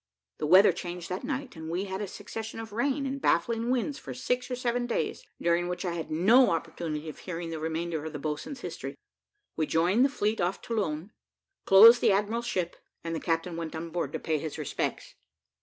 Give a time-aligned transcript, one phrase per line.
[0.39, 3.99] The weather changed that night, and we had a succession of rain and baffling winds
[3.99, 8.03] for six or seven days, during which I had no opportunity of hearing the remainder
[8.03, 8.95] of the boatswain's history.
[9.55, 11.11] We joined the fleet off Toulon,
[11.65, 15.13] closed the admiral's ship, and the captain went on board to pay his respects.